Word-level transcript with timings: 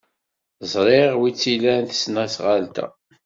Ẓriɣ 0.73 1.11
wi 1.19 1.29
tt-ilan 1.31 1.83
tesnasɣalt-a. 1.85 2.85